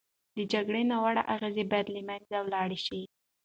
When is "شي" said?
2.85-3.01